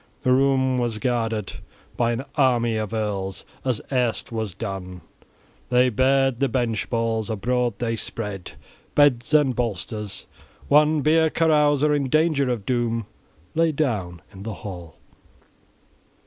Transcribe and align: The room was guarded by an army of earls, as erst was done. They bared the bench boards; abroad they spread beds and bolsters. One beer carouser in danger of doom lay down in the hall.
The 0.23 0.31
room 0.33 0.79
was 0.79 0.97
guarded 0.97 1.57
by 1.95 2.11
an 2.11 2.25
army 2.33 2.75
of 2.75 2.91
earls, 2.91 3.45
as 3.63 3.81
erst 3.91 4.31
was 4.31 4.55
done. 4.55 5.01
They 5.69 5.89
bared 5.91 6.39
the 6.39 6.49
bench 6.49 6.89
boards; 6.89 7.29
abroad 7.29 7.75
they 7.77 7.95
spread 7.95 8.53
beds 8.95 9.31
and 9.31 9.55
bolsters. 9.55 10.25
One 10.69 11.01
beer 11.01 11.29
carouser 11.29 11.93
in 11.93 12.09
danger 12.09 12.49
of 12.49 12.65
doom 12.65 13.05
lay 13.53 13.71
down 13.71 14.23
in 14.33 14.41
the 14.41 14.55
hall. 14.65 14.95